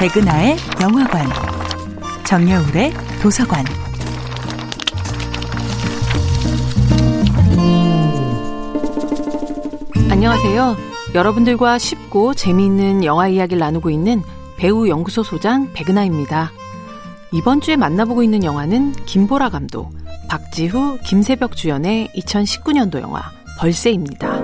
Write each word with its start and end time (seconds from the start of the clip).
백은하의 0.00 0.56
영화관, 0.80 1.26
정여울의 2.24 2.90
도서관. 3.20 3.62
안녕하세요. 10.10 10.76
여러분들과 11.14 11.76
쉽고 11.76 12.32
재미있는 12.32 13.04
영화 13.04 13.28
이야기를 13.28 13.58
나누고 13.58 13.90
있는 13.90 14.22
배우 14.56 14.88
연구소 14.88 15.22
소장 15.22 15.70
백은하입니다. 15.74 16.50
이번 17.32 17.60
주에 17.60 17.76
만나보고 17.76 18.22
있는 18.22 18.42
영화는 18.42 18.92
김보라 19.04 19.50
감독, 19.50 19.90
박지후, 20.30 20.96
김세벽 21.04 21.56
주연의 21.56 22.08
2019년도 22.16 23.02
영화 23.02 23.20
벌새입니다. 23.58 24.40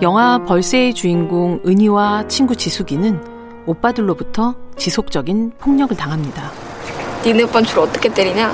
영화 0.00 0.42
벌새의 0.46 0.94
주인공 0.94 1.60
은희와 1.66 2.26
친구 2.28 2.56
지숙이는 2.56 3.33
오빠들로부터 3.66 4.54
지속적인 4.76 5.52
폭력을 5.58 5.96
당합니다. 5.96 6.50
니네 7.24 7.44
오빠는 7.44 7.66
주로 7.66 7.82
어떻게 7.82 8.12
때리냐? 8.12 8.52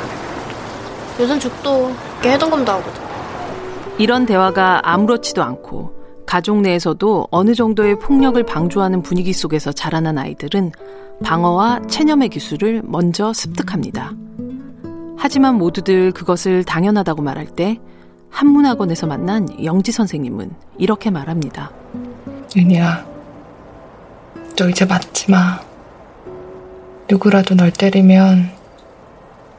요즘 1.18 1.38
죽도 1.38 1.92
깨던검도 2.22 2.72
하거든. 2.72 3.02
이런 3.98 4.24
대화가 4.24 4.80
아무렇지도 4.84 5.42
않고 5.42 5.92
가족 6.24 6.60
내에서도 6.60 7.26
어느 7.30 7.54
정도의 7.54 7.98
폭력을 7.98 8.40
방조하는 8.44 9.02
분위기 9.02 9.32
속에서 9.32 9.72
자라난 9.72 10.16
아이들은 10.16 10.72
방어와 11.24 11.82
체념의 11.88 12.28
기술을 12.28 12.82
먼저 12.84 13.32
습득합니다. 13.32 14.12
하지만 15.18 15.56
모두들 15.56 16.12
그것을 16.12 16.64
당연하다고 16.64 17.20
말할 17.20 17.46
때 17.46 17.78
한문학원에서 18.30 19.06
만난 19.06 19.48
영지 19.64 19.92
선생님은 19.92 20.52
이렇게 20.78 21.10
말합니다. 21.10 21.70
윤희야, 22.56 23.04
너 24.60 24.68
이제 24.68 24.84
맞지 24.84 25.30
마. 25.30 25.58
누구라도 27.08 27.54
널 27.54 27.70
때리면 27.72 28.50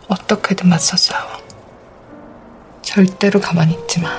어떻게든 0.07 0.69
맞서 0.69 0.95
싸워. 0.95 1.27
절대로 2.83 3.39
가만히 3.39 3.73
있지 3.73 3.99
마. 3.99 4.09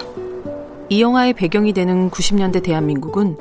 이 0.89 1.01
영화의 1.01 1.35
배경이 1.35 1.73
되는 1.73 2.11
90년대 2.11 2.65
대한민국은 2.65 3.37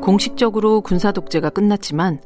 공식적으로 0.00 0.80
군사 0.80 1.12
독재가 1.12 1.50
끝났지만 1.50 2.20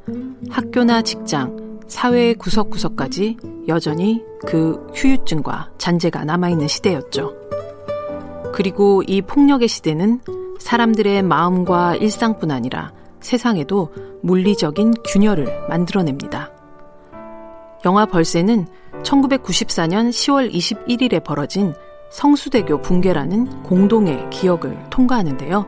학교나 0.49 1.03
직장, 1.03 1.83
사회의 1.87 2.34
구석구석까지 2.34 3.37
여전히 3.69 4.23
그 4.47 4.87
휴유증과 4.95 5.73
잔재가 5.77 6.25
남아있는 6.25 6.67
시대였죠. 6.67 7.34
그리고 8.55 9.03
이 9.07 9.21
폭력의 9.21 9.69
시대는 9.69 10.21
사람들의 10.61 11.21
마음과 11.25 11.97
일상뿐 11.97 12.51
아니라 12.51 12.95
세상에도 13.27 13.93
물리적인 14.23 14.95
균열을 15.05 15.69
만들어냅니다. 15.69 16.53
영화 17.85 18.07
벌새는 18.07 18.67
1994년 19.03 20.11
10월 20.11 20.53
21일에 20.53 21.23
벌어진 21.23 21.75
성수대교 22.11 22.83
붕괴라는 22.83 23.65
공동의 23.65 24.31
기억을 24.31 24.79
통과하는데요. 24.91 25.67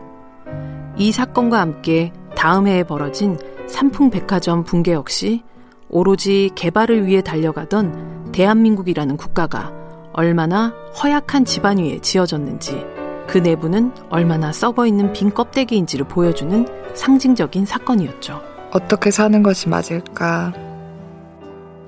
이 0.97 1.11
사건과 1.11 1.61
함께 1.61 2.13
다음 2.37 2.69
해에 2.69 2.85
벌어진 2.85 3.37
삼풍백화점 3.67 4.63
붕괴 4.63 4.93
역시 4.93 5.43
오로지 5.91 6.51
개발을 6.55 7.07
위해 7.07 7.23
달려가던 7.23 8.31
대한민국이라는 8.33 9.17
국가가 9.17 9.73
얼마나 10.13 10.73
허약한 11.03 11.45
집안 11.45 11.79
위에 11.79 11.99
지어졌는지 11.99 12.85
그 13.29 13.39
내부는 13.39 13.93
얼마나 14.09 14.53
썩어 14.53 14.87
있는 14.87 15.13
빈 15.13 15.33
껍데기인지를 15.33 16.09
보여주는 16.09 16.67
상징적인 16.95 17.67
사건이었죠. 17.67 18.41
어떻게 18.73 19.11
사는 19.11 19.43
것이 19.43 19.69
맞을까? 19.69 20.53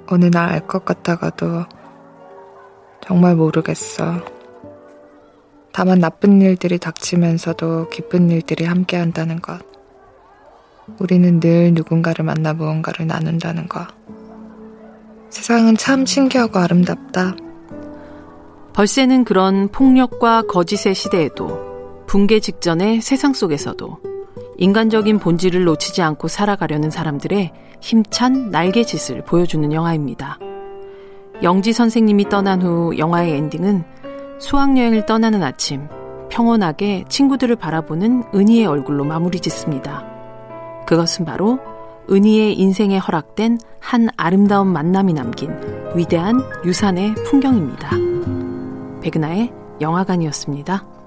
어느 0.06 0.26
날 0.26 0.50
알 0.50 0.66
것 0.66 0.84
같다가도 0.84 1.64
정말 3.02 3.36
모르겠어. 3.36 4.22
다만 5.72 5.98
나쁜 6.00 6.42
일들이 6.42 6.78
닥치면서도 6.78 7.88
기쁜 7.88 8.30
일들이 8.30 8.64
함께 8.64 8.96
한다는 8.98 9.40
것. 9.40 9.60
우리는 10.98 11.40
늘 11.40 11.72
누군가를 11.72 12.24
만나 12.24 12.52
무언가를 12.52 13.06
나눈다는 13.06 13.68
것. 13.68 13.86
세상은 15.30 15.76
참 15.76 16.04
신기하고 16.04 16.58
아름답다. 16.58 17.34
벌새는 18.72 19.24
그런 19.24 19.68
폭력과 19.68 20.42
거짓의 20.42 20.94
시대에도 20.94 22.04
붕괴 22.06 22.40
직전의 22.40 23.00
세상 23.00 23.32
속에서도 23.32 23.98
인간적인 24.58 25.18
본질을 25.18 25.64
놓치지 25.64 26.02
않고 26.02 26.28
살아가려는 26.28 26.90
사람들의 26.90 27.52
힘찬 27.80 28.50
날개짓을 28.50 29.24
보여주는 29.24 29.72
영화입니다. 29.72 30.38
영지 31.42 31.72
선생님이 31.72 32.28
떠난 32.28 32.60
후 32.62 32.96
영화의 32.98 33.32
엔딩은 33.36 33.84
수학여행을 34.38 35.06
떠나는 35.06 35.42
아침, 35.42 35.88
평온하게 36.28 37.04
친구들을 37.08 37.56
바라보는 37.56 38.24
은희의 38.34 38.66
얼굴로 38.66 39.04
마무리 39.04 39.40
짓습니다. 39.40 40.04
그것은 40.86 41.24
바로 41.24 41.58
은희의 42.10 42.58
인생에 42.58 42.98
허락된 42.98 43.58
한 43.78 44.08
아름다운 44.16 44.68
만남이 44.68 45.12
남긴 45.14 45.50
위대한 45.94 46.40
유산의 46.64 47.14
풍경입니다. 47.26 48.09
백은하의 49.00 49.52
영화관이었습니다. 49.80 50.99